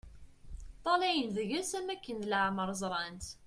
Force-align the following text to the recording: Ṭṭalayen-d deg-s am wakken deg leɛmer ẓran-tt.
Ṭṭalayen-d 0.77 1.35
deg-s 1.37 1.71
am 1.77 1.87
wakken 1.91 2.17
deg 2.19 2.27
leɛmer 2.31 2.69
ẓran-tt. 2.81 3.29